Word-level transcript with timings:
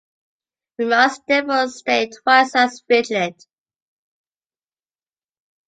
We 0.79 0.85
must 0.85 1.27
therefore 1.27 1.67
stay 1.67 2.09
twice 2.09 2.55
as 2.55 2.81
vigilant. 2.89 3.45